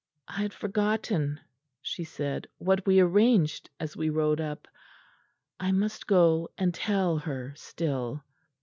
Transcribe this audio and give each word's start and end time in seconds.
"I 0.27 0.41
had 0.41 0.51
forgotten," 0.51 1.39
she 1.79 2.03
said, 2.05 2.47
"what 2.57 2.87
we 2.87 2.99
arranged 2.99 3.69
as 3.79 3.95
we 3.95 4.09
rode 4.09 4.41
up. 4.41 4.67
I 5.59 5.71
must 5.71 6.07
go 6.07 6.49
and 6.57 6.73
tell 6.73 7.19
her 7.19 7.53
still." 7.55 8.23